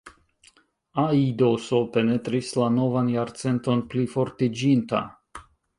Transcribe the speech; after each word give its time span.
Aidoso 1.03 1.83
penetris 1.97 2.51
la 2.63 2.71
novan 2.81 3.13
jarcenton 3.19 3.87
plifortiĝinta. 3.95 5.09